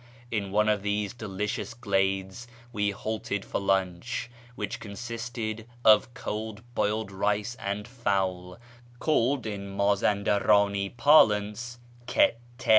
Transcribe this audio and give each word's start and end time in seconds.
In 0.31 0.49
one 0.49 0.67
of 0.67 0.81
these 0.81 1.13
delicious 1.13 1.75
glades 1.75 2.47
we 2.73 2.89
halted 2.89 3.45
for 3.45 3.61
lunch, 3.61 4.31
which 4.55 4.79
consisted 4.79 5.67
of 5.85 6.11
cold 6.15 6.63
boiled 6.73 7.11
rice 7.11 7.53
and 7.59 7.87
fowl, 7.87 8.57
called 8.97 9.45
in 9.45 9.69
Mazandardni 9.77 10.97
parlance" 10.97 11.77
ketU." 12.07 12.33